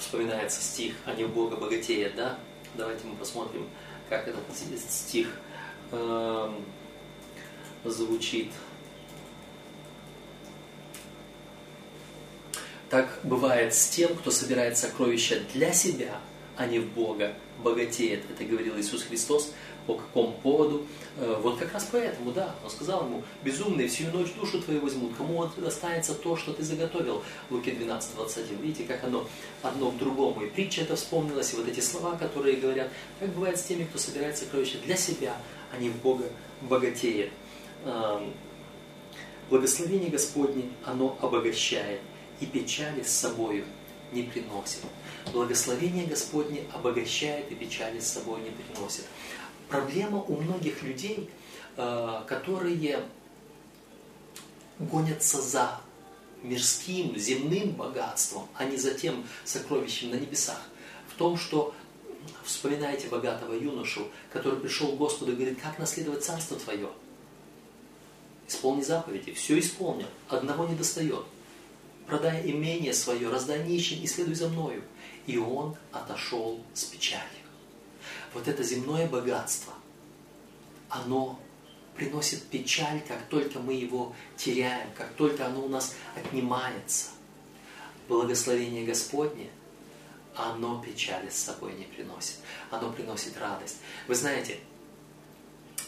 [0.00, 2.38] Вспоминается стих «Они в Бога богатеют», да?
[2.74, 3.68] Давайте мы посмотрим,
[4.08, 4.42] как этот
[4.90, 5.28] стих
[5.92, 6.52] э,
[7.84, 8.50] звучит.
[12.88, 16.18] Так бывает с тем, кто собирает сокровища для себя,
[16.60, 17.32] а не в Бога,
[17.64, 18.22] богатеет.
[18.30, 19.54] Это говорил Иисус Христос.
[19.86, 20.86] По какому поводу?
[21.16, 25.12] Э, вот как раз поэтому, да, он сказал ему, безумный, всю ночь душу твою возьмут,
[25.16, 27.22] кому достанется то, что ты заготовил.
[27.48, 28.60] Луки 12, 21.
[28.60, 29.26] Видите, как оно
[29.62, 30.42] одно к другому.
[30.42, 33.98] И притча это вспомнилась, и вот эти слова, которые говорят, как бывает с теми, кто
[33.98, 35.34] собирает сокровища для себя,
[35.72, 36.26] а не в Бога
[36.60, 37.30] богатеет.
[37.86, 38.34] Эм,
[39.48, 42.00] благословение Господне, оно обогащает
[42.40, 43.64] и печали с собою
[44.12, 44.80] не приносит.
[45.32, 49.04] Благословение Господне обогащает и печали с собой не приносит.
[49.68, 51.30] Проблема у многих людей,
[51.76, 53.04] э, которые
[54.78, 55.80] гонятся за
[56.42, 60.60] мирским, земным богатством, а не за тем сокровищем на небесах,
[61.08, 61.74] в том, что
[62.44, 66.88] вспоминайте богатого юношу, который пришел к Господу и говорит, как наследовать царство твое?
[68.48, 71.24] Исполни заповеди, все исполнил, одного не достает–
[72.10, 74.82] продай имение свое, раздай нищим и следуй за мною.
[75.30, 77.46] И он отошел с печалью.
[78.34, 79.72] Вот это земное богатство,
[80.88, 81.38] оно
[81.94, 87.10] приносит печаль, как только мы его теряем, как только оно у нас отнимается.
[88.08, 89.50] Благословение Господне,
[90.34, 92.38] оно печали с собой не приносит.
[92.72, 93.76] Оно приносит радость.
[94.08, 94.58] Вы знаете,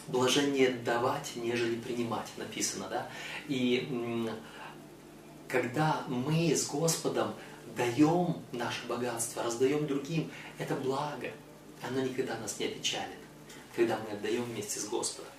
[0.07, 3.09] блажение давать, нежели принимать, написано, да?
[3.49, 4.29] И
[5.49, 7.33] когда мы с Господом
[7.75, 11.31] даем наше богатство, раздаем другим, это благо.
[11.81, 13.17] Оно никогда нас не опечалит,
[13.75, 15.31] когда мы отдаем вместе с Господом.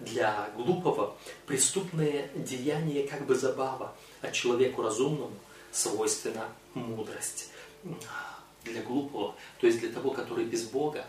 [0.00, 1.16] Для глупого
[1.46, 5.34] преступное деяние как бы забава, а человеку разумному
[5.72, 7.50] свойственна мудрость.
[8.64, 11.06] Для глупого, то есть для того, который без Бога,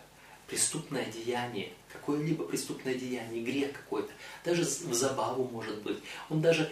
[0.48, 4.12] преступное деяние, какое-либо преступное деяние, грех какой-то,
[4.46, 5.98] даже в забаву может быть.
[6.30, 6.72] Он даже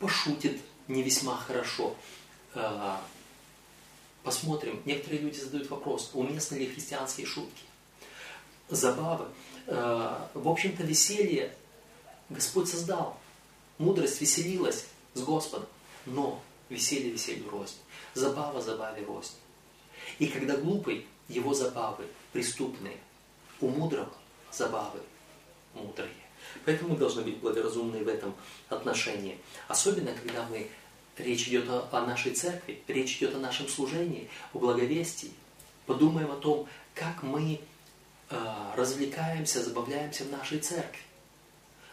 [0.00, 1.96] пошутит не весьма хорошо.
[2.54, 3.02] А,
[4.22, 4.82] посмотрим.
[4.84, 7.62] Некоторые люди задают вопрос, уместны ли христианские шутки,
[8.68, 9.26] забавы.
[9.66, 11.54] А, в общем-то, веселье
[12.28, 13.18] Господь создал.
[13.78, 15.68] Мудрость веселилась с Господом.
[16.06, 17.76] Но веселье веселью рознь.
[18.14, 19.34] Забава забаве рознь.
[20.18, 22.96] И когда глупый, его забавы преступные,
[23.60, 24.12] у мудрого
[24.52, 25.00] забавы
[25.74, 26.10] мудрые.
[26.64, 28.34] Поэтому мы должны быть благоразумны в этом
[28.68, 29.38] отношении.
[29.68, 30.68] Особенно, когда мы
[31.16, 35.32] речь идет о, о нашей церкви, речь идет о нашем служении, о благовестии.
[35.86, 37.60] Подумаем о том, как мы
[38.30, 41.02] э, развлекаемся, забавляемся в нашей церкви.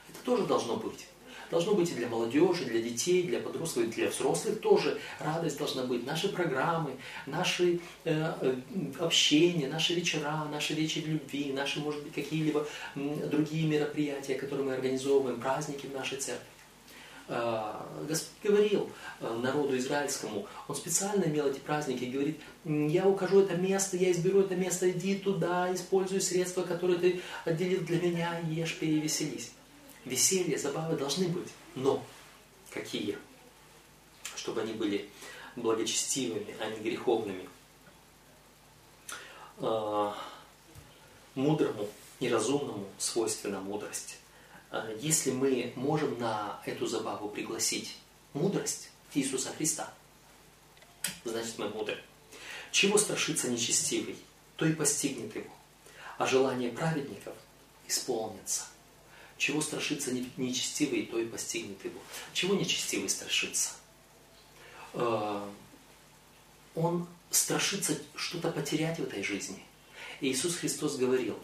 [0.09, 1.07] Это тоже должно быть.
[1.49, 5.83] Должно быть и для молодежи, для детей, для подростков, и для взрослых тоже радость должна
[5.83, 6.05] быть.
[6.05, 6.91] Наши программы,
[7.25, 8.55] наши э, э,
[8.99, 15.39] общения, наши вечера, наши вечери любви, наши, может быть, какие-либо другие мероприятия, которые мы организовываем,
[15.39, 16.45] праздники в нашей церкви.
[17.29, 17.73] Э,
[18.07, 18.89] Господь говорил
[19.21, 24.11] э, народу израильскому, Он специально имел эти праздники и говорит, я укажу это место, я
[24.11, 28.99] изберу это место, иди туда, используй средства, которые ты отделил для меня, ешь, пей и
[28.99, 29.51] веселись
[30.07, 31.49] веселье, забавы должны быть.
[31.75, 32.03] Но
[32.71, 33.17] какие?
[34.35, 35.09] Чтобы они были
[35.55, 37.49] благочестивыми, а не греховными.
[39.59, 40.15] А,
[41.35, 41.89] мудрому
[42.19, 44.17] и разумному свойственна мудрость.
[44.71, 47.97] А, если мы можем на эту забаву пригласить
[48.33, 49.93] мудрость Иисуса Христа,
[51.23, 51.97] значит мы мудры.
[52.71, 54.17] Чего страшится нечестивый,
[54.57, 55.49] то и постигнет его,
[56.17, 57.33] а желание праведников
[57.87, 58.65] исполнится–
[59.37, 61.99] чего страшится нечестивый, то и постигнет его.
[62.33, 63.71] Чего нечестивый страшится?
[64.93, 65.47] Э,
[66.75, 69.63] он страшится что-то потерять в этой жизни.
[70.21, 71.37] Иисус Христос говорил,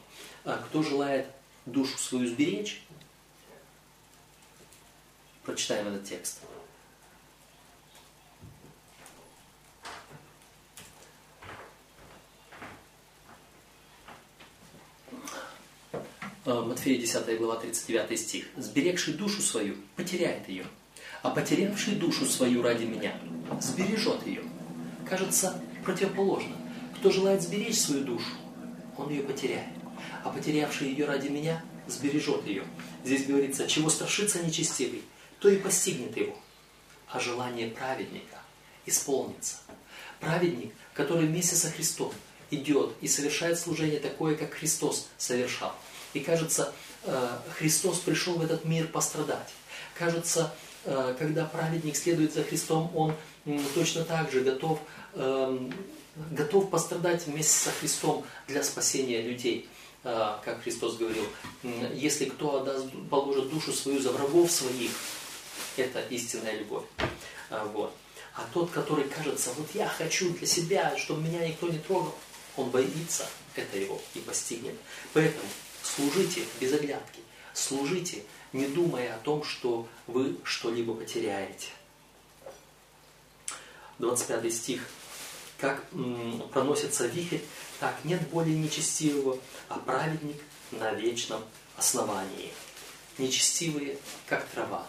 [0.44, 1.28] «А кто желает
[1.66, 2.82] душу свою сберечь,
[5.44, 6.40] прочитаем этот текст.
[16.46, 18.46] Матфея 10 глава 39 стих.
[18.58, 20.66] «Сберегший душу свою потеряет ее,
[21.22, 23.18] а потерявший душу свою ради меня
[23.62, 24.44] сбережет ее».
[25.10, 26.54] Кажется, противоположно.
[26.98, 28.28] Кто желает сберечь свою душу,
[28.98, 29.70] он ее потеряет.
[30.26, 32.66] А потерявший ее ради меня сбережет ее.
[33.06, 35.04] Здесь говорится, чего страшится нечестивый,
[35.40, 36.38] то и постигнет его.
[37.08, 38.42] А желание праведника
[38.86, 39.60] исполнится.
[40.20, 42.12] Праведник, который вместе со Христом
[42.52, 45.74] идет и совершает служение такое, как Христос совершал–
[46.14, 46.74] и кажется,
[47.04, 49.50] э, Христос пришел в этот мир пострадать.
[49.98, 50.54] Кажется,
[50.86, 53.16] э, когда праведник следует за Христом, он
[53.76, 54.80] точно так же готов,
[55.16, 55.74] эм,
[56.32, 59.68] готов пострадать вместе со Христом для спасения людей.
[60.04, 61.26] Э, как Христос говорил,
[61.94, 64.92] если кто отдаст, положит душу свою за врагов своих,
[65.78, 66.86] это истинная любовь.
[67.74, 67.94] Вот.
[68.36, 72.16] А тот, который кажется, вот я хочу для себя, чтобы меня никто не трогал,
[72.58, 74.76] он боится, это его и постигнет.
[75.14, 75.46] Поэтому
[75.84, 77.20] Служите без оглядки.
[77.54, 81.68] Служите, не думая о том, что вы что-либо потеряете.
[84.00, 84.88] 25 стих.
[85.60, 85.84] Как
[86.52, 87.40] проносится вихрь,
[87.80, 89.38] так нет более нечестивого,
[89.70, 90.38] а праведник
[90.72, 91.44] на вечном
[91.78, 92.52] основании.
[93.18, 94.88] Нечестивые, как трава.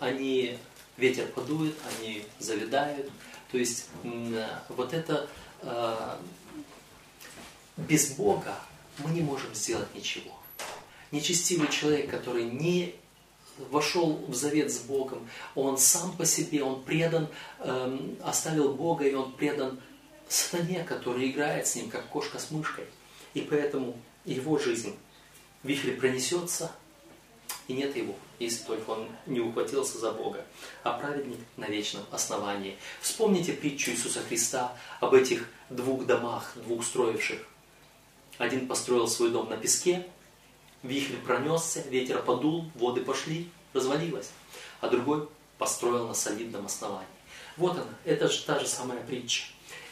[0.00, 0.58] Они,
[0.96, 3.10] ветер подует, они завидают.
[3.52, 3.86] То есть
[4.68, 5.28] вот это
[5.62, 6.20] а,
[7.76, 8.58] без Бога
[8.98, 10.32] мы не можем сделать ничего.
[11.10, 12.94] Нечестивый человек, который не
[13.70, 17.28] вошел в завет с Богом, он сам по себе, он предан,
[17.60, 19.80] эм, оставил Бога, и он предан
[20.28, 22.86] сатане, который играет с ним, как кошка с мышкой.
[23.34, 24.96] И поэтому его жизнь,
[25.62, 26.72] вихрь пронесется,
[27.68, 30.44] и нет его, если только он не ухватился за Бога,
[30.82, 32.76] а праведник на вечном основании.
[33.00, 37.46] Вспомните притчу Иисуса Христа об этих двух домах, двух строивших
[38.38, 40.06] один построил свой дом на песке,
[40.82, 44.30] вихрь пронесся, ветер подул, воды пошли, развалилось.
[44.80, 45.28] А другой
[45.58, 47.06] построил на солидном основании.
[47.56, 49.44] Вот она, это же та же самая притча.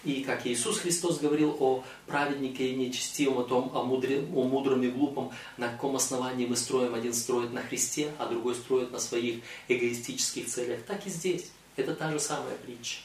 [0.05, 4.83] И как Иисус Христос говорил о праведнике и нечестивом, о том, о, мудре, о мудром
[4.83, 8.99] и глупом, на каком основании мы строим, один строит на Христе, а другой строит на
[8.99, 11.47] своих эгоистических целях, так и здесь.
[11.77, 12.99] Это та же самая притча.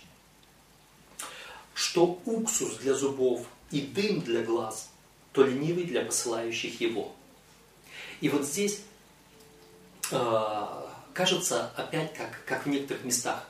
[1.75, 4.89] Что уксус для зубов и дым для глаз,
[5.31, 7.13] то ленивый для посылающих его.
[8.21, 8.81] И вот здесь
[10.11, 10.65] э,
[11.13, 13.45] кажется опять как, как в некоторых местах.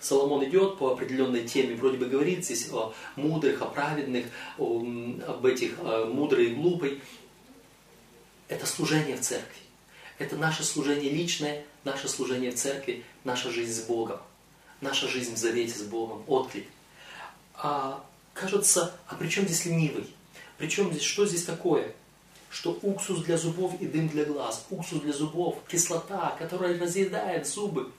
[0.00, 4.26] Соломон идет по определенной теме, вроде бы говорит здесь о мудрых, о праведных,
[4.58, 4.78] о,
[5.26, 7.02] об этих о мудрой и глупой.
[8.48, 9.60] Это служение в церкви.
[10.18, 14.20] Это наше служение личное, наше служение в церкви, наша жизнь с Богом,
[14.80, 16.66] наша жизнь в завете с Богом, отклик.
[17.54, 18.04] А
[18.34, 20.06] кажется, а при чем здесь ленивый?
[20.60, 21.94] Причем здесь, что здесь такое?
[22.50, 24.66] Что уксус для зубов и дым для глаз.
[24.68, 27.90] Уксус для зубов, кислота, которая разъедает зубы.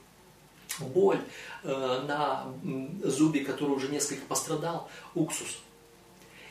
[0.78, 1.20] Боль
[1.64, 2.54] э, на
[3.02, 5.58] зубе, который уже несколько пострадал, уксус.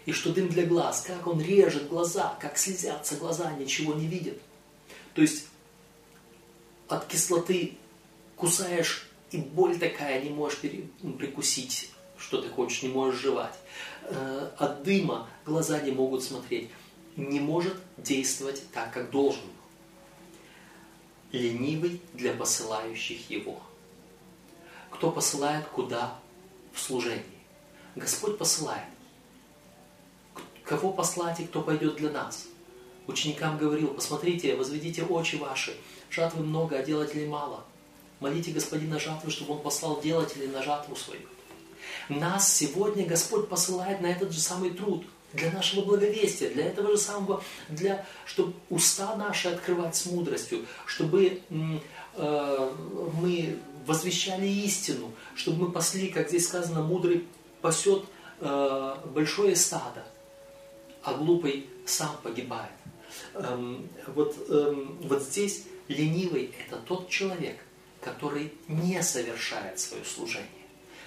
[0.05, 4.37] И что дым для глаз, как он режет глаза, как слезятся глаза, ничего не видят.
[5.13, 5.45] То есть
[6.89, 7.77] от кислоты
[8.35, 11.90] кусаешь, и боль такая, не можешь прикусить,
[12.21, 13.57] что ты хочешь, не можешь жевать.
[14.03, 16.69] Э, от дыма глаза не могут смотреть.
[17.15, 19.41] Не может действовать так, как должен.
[21.31, 23.61] Ленивый для посылающих его.
[24.91, 26.15] Кто посылает куда
[26.73, 27.23] в служении?
[27.95, 28.85] Господь посылает.
[30.63, 32.47] Кого послать и кто пойдет для нас?
[33.07, 35.75] Ученикам говорил, посмотрите, возведите очи ваши,
[36.09, 37.65] жатвы много, а делателей мало.
[38.19, 41.27] Молите Господина жатвы, чтобы Он послал делателей на жатву свою.
[42.09, 46.97] Нас сегодня Господь посылает на этот же самый труд, для нашего благовестия, для этого же
[46.97, 52.71] самого, для, чтобы уста наши открывать с мудростью, чтобы э,
[53.13, 57.25] мы возвещали истину, чтобы мы пасли, как здесь сказано, мудрый
[57.61, 58.03] пасет
[58.39, 60.05] э, большое стадо,
[61.03, 62.71] а глупый сам погибает.
[63.33, 67.57] Эм, вот, эм, вот здесь ленивый– это тот человек,
[68.01, 70.60] который не совершает свое служение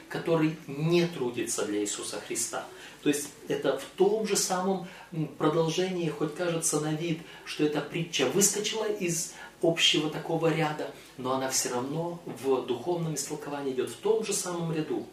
[0.09, 2.67] который не трудится для Иисуса Христа.
[3.03, 4.89] То есть это в том же самом
[5.39, 11.51] продолжении, хоть кажется на вид, что эта притча выскочила из общего такого ряда, но она
[11.51, 15.07] все равно в духовном истолковании идет в том же самом ряду.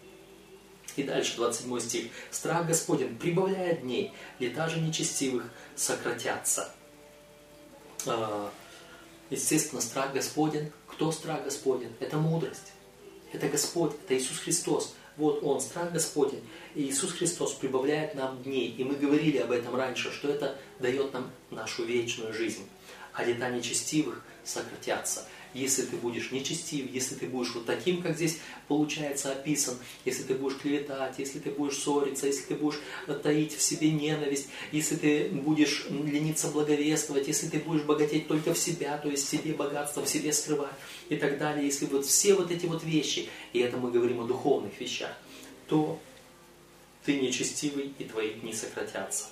[0.95, 2.11] И дальше 27 стих.
[2.31, 6.71] «Страх Господень прибавляет дней, лета же нечестивых сократятся».
[8.05, 8.51] А,
[9.29, 10.71] естественно, страх Господень.
[10.87, 11.93] Кто страх Господень?
[11.99, 12.73] Это мудрость.
[13.31, 14.95] Это Господь, это Иисус Христос.
[15.17, 16.43] Вот Он, страх Господень.
[16.75, 18.73] И Иисус Христос прибавляет нам дней.
[18.77, 22.67] И мы говорили об этом раньше, что это дает нам нашу вечную жизнь.
[23.13, 28.39] А лета нечестивых сократятся если ты будешь нечестив, если ты будешь вот таким, как здесь
[28.67, 32.79] получается описан, если ты будешь клеветать, если ты будешь ссориться, если ты будешь
[33.23, 38.57] таить в себе ненависть, если ты будешь лениться благовествовать, если ты будешь богатеть только в
[38.57, 40.75] себя, то есть в себе богатство, в себе скрывать
[41.09, 44.27] и так далее, если вот все вот эти вот вещи, и это мы говорим о
[44.27, 45.15] духовных вещах,
[45.67, 45.99] то
[47.05, 49.25] ты нечестивый, и твои дни сократятся.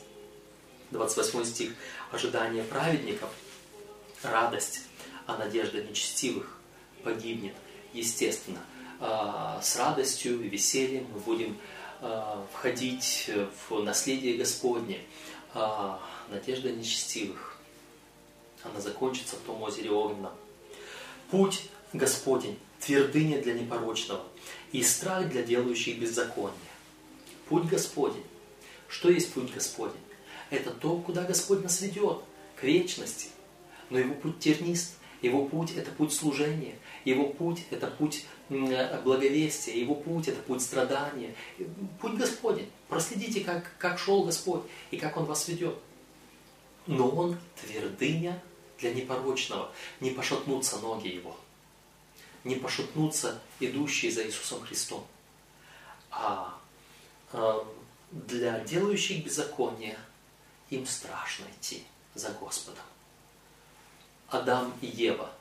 [0.92, 1.72] 28 стих.
[2.12, 3.30] Ожидание праведников,
[4.24, 4.82] радость
[5.30, 6.58] а надежда нечестивых
[7.04, 7.54] погибнет.
[7.94, 8.60] Естественно,
[9.00, 11.58] а, с радостью и весельем мы будем
[12.02, 13.30] а, входить
[13.70, 15.00] в наследие Господне.
[15.54, 17.58] А, надежда нечестивых,
[18.64, 20.34] она закончится в том озере огненном.
[21.30, 21.62] Путь
[21.94, 24.24] Господень, твердыня для непорочного
[24.72, 26.58] и страх для делающих беззаконие.
[27.48, 28.26] Путь Господень.
[28.88, 30.02] Что есть путь Господень?
[30.50, 32.20] Это то, куда Господь нас ведет,
[32.56, 33.30] к вечности.
[33.92, 34.99] Но его путь тернист.
[35.22, 36.76] Его путь– это путь служения.
[37.04, 39.76] Его путь– это путь благовестия.
[39.76, 41.36] Его путь– это путь страдания.
[42.00, 42.70] Путь Господень.
[42.88, 45.78] Проследите, как, как шел Господь и как Он вас ведет.
[46.88, 48.42] Но Он твердыня
[48.80, 49.72] для непорочного.
[50.00, 51.38] Не пошатнутся ноги Его.
[52.46, 55.06] Не пошатнутся идущие за Иисусом Христом.
[56.10, 56.58] А
[57.34, 57.60] э,
[58.12, 60.00] для делающих беззаконие
[60.70, 61.84] им страшно идти
[62.16, 62.84] за Господом.
[64.32, 65.32] Адам и Ева.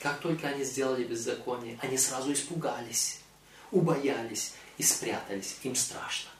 [0.00, 3.20] Как только они сделали беззаконие, они сразу испугались,
[3.70, 5.56] убоялись и спрятались.
[5.62, 6.30] Им страшно.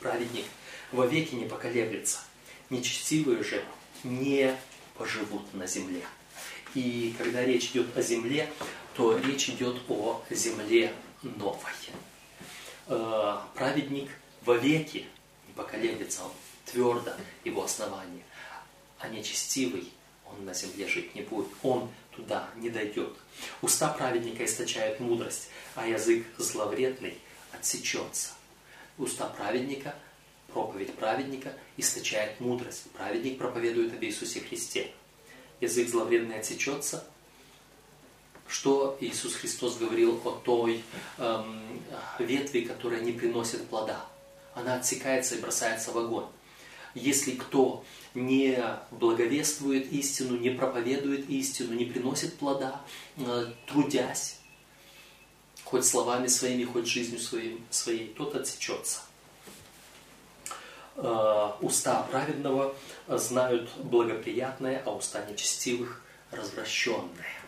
[0.00, 0.46] Праведник
[0.92, 2.20] вовеки не поколеблется.
[2.70, 3.62] Нечестивые же
[4.02, 4.56] не
[4.96, 6.04] поживут на земле.
[6.74, 8.50] И когда речь идет о земле,
[8.94, 11.72] то речь идет о земле новой.
[12.86, 14.10] Э, праведник
[14.42, 15.06] вовеки
[15.46, 16.32] не поколеблется, он
[16.64, 17.12] твердо
[17.44, 18.24] его основание,
[18.98, 19.92] а нечестивый
[20.32, 23.14] он на земле жить не будет, он туда не дойдет.
[23.62, 27.18] Уста праведника источают мудрость, а язык зловредный
[27.52, 28.30] отсечется.
[28.98, 29.94] уста праведника,
[30.52, 32.90] проповедь праведника источает мудрость.
[32.92, 34.90] Праведник проповедует об Иисусе Христе.
[35.60, 37.04] Язык зловредный отсечется.
[38.48, 40.82] Что Иисус Христос говорил о той
[41.18, 41.62] эм,
[42.18, 44.04] ветви, которая не приносит плода?
[44.54, 46.26] Она отсекается и бросается в огонь.
[46.94, 47.84] Если кто
[48.14, 48.58] не
[48.90, 52.80] благовествует истину, не проповедует истину, не приносит плода,
[53.16, 54.38] э, трудясь,
[55.64, 59.00] хоть словами своими, хоть жизнью своим, своей, тот отсечется.
[60.96, 62.74] Э, уста праведного
[63.06, 67.39] знают благоприятное, а уста нечестивых развращенное.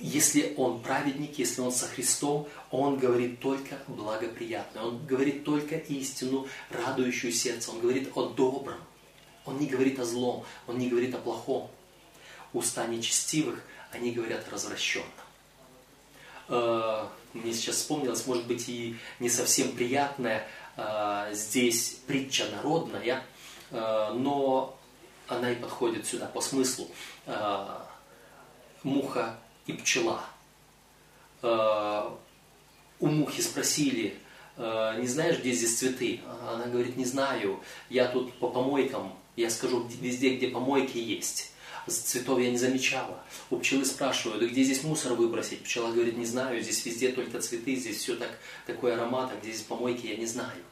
[0.00, 6.46] Если он праведник, если он со Христом, он говорит только благоприятное, он говорит только истину,
[6.70, 8.78] радующую сердце, он говорит о добром,
[9.44, 11.68] он не говорит о злом, он не говорит о плохом.
[12.52, 15.04] Уста нечестивых, они говорят развращенно.
[16.48, 20.46] Э, мне сейчас вспомнилось, может быть, и не совсем приятная
[20.76, 23.24] э, здесь притча народная,
[23.70, 24.78] э, но
[25.26, 26.88] она и подходит сюда по смыслу.
[28.82, 29.38] Муха
[29.68, 30.24] и пчела.
[31.42, 34.18] У мухи спросили,
[34.56, 36.20] не знаешь, где здесь цветы?
[36.48, 41.52] Она говорит, не знаю, я тут по помойкам, я скажу везде, где помойки есть
[41.90, 43.22] цветов я не замечала.
[43.50, 45.62] У пчелы спрашивают, где здесь мусор выбросить?
[45.62, 49.52] Пчела говорит, не знаю, здесь везде только цветы, здесь все так, такой аромат, а где
[49.52, 50.62] здесь помойки, я не знаю.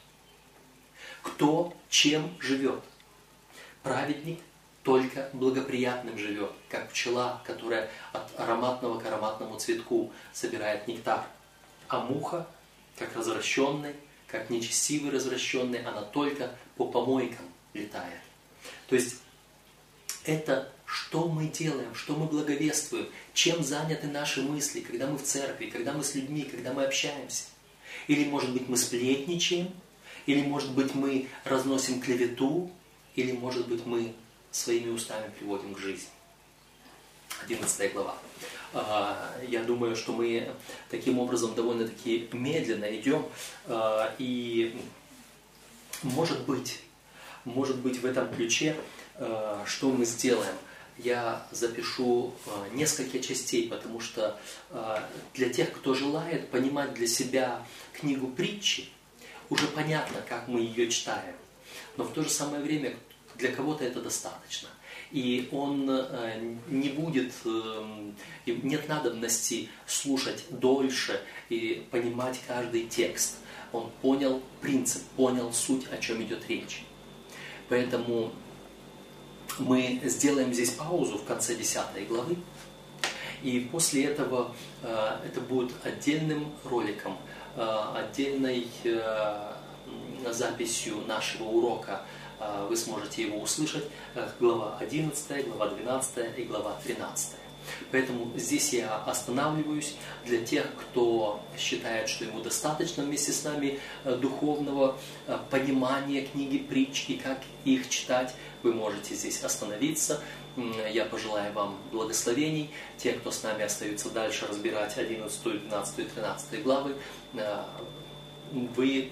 [1.23, 2.83] Кто чем живет?
[3.83, 4.41] Праведник
[4.87, 11.27] только благоприятным живет, как пчела, которая от ароматного к ароматному цветку собирает нектар.
[11.89, 12.47] А муха,
[12.97, 13.97] как развращенный,
[14.29, 18.21] как нечестивый развращенный, она только по помойкам летает.
[18.89, 19.17] То есть
[20.25, 25.67] это что мы делаем, что мы благовествуем, чем заняты наши мысли, когда мы в церкви,
[25.67, 27.47] когда мы с людьми, когда мы общаемся.
[28.07, 29.69] Или, может быть, мы сплетничаем,
[30.27, 32.71] или, может быть, мы разносим клевету,
[33.17, 34.15] или, может быть, мы
[34.57, 36.09] своими устами приводим к жизни.
[37.43, 38.17] 11 глава.
[38.73, 40.51] А, я думаю, что мы
[40.91, 43.27] таким образом довольно-таки медленно идем,
[43.67, 44.81] а, и
[46.03, 46.81] может быть,
[47.45, 48.77] может быть в этом ключе,
[49.17, 50.55] а, что мы сделаем–
[50.99, 52.33] я запишу
[52.73, 54.41] несколько частей, потому что
[55.35, 58.89] для тех, кто желает понимать для себя книгу притчи,
[59.51, 61.35] уже понятно, как мы ее читаем.
[61.99, 62.97] Но в то же самое время
[63.39, 64.69] для кого-то это достаточно.
[65.13, 67.33] И он э, не будет,
[68.47, 73.37] нет надобности слушать дольше и понимать каждый текст.
[73.73, 76.85] Он понял принцип, понял суть, о чем идет речь.
[77.69, 78.33] Поэтому
[79.59, 82.37] мы сделаем здесь паузу в конце 10 главы,
[83.43, 87.17] и после этого э, это будет отдельным роликом,
[87.55, 88.67] э, отдельной
[90.33, 92.03] записью нашего урока.
[92.69, 93.85] Вы сможете его услышать.
[94.39, 97.37] Глава 11, глава 12 и глава 13.
[97.91, 104.15] Поэтому здесь я останавливаюсь для тех, кто считает, что ему достаточно вместе с нами э,
[104.17, 108.35] духовного э, понимания книги притч и как их читать.
[108.63, 110.21] Вы можете здесь остановиться.
[110.91, 112.71] Я пожелаю вам благословений.
[112.97, 116.95] Те, кто с нами остаются дальше разбирать 11, 12 и 13 главы,
[117.35, 117.63] э,
[118.53, 119.11] вы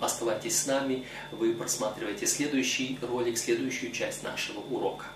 [0.00, 5.06] оставайтесь с нами, вы просматриваете следующий ролик, следующую часть нашего урока.